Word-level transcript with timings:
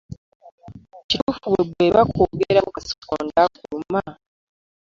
Kituufu 1.09 1.47
bwe 1.69 1.85
bakwogerako 1.95 2.69
kasikonda 2.75 3.37
akuluma? 3.45 4.01